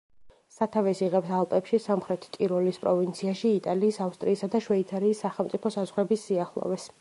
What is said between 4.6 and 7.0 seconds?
შვეიცარიის სახელმწიფო საზღვრების სიახლოვეს.